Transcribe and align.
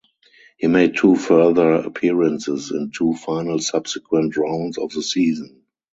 He 0.57 0.65
made 0.65 0.97
two 0.97 1.15
further 1.15 1.73
appearances 1.73 2.71
in 2.71 2.89
two 2.89 3.13
final 3.13 3.59
subsequent 3.59 4.35
rounds 4.35 4.79
of 4.79 4.91
the 4.91 5.03
season. 5.03 5.61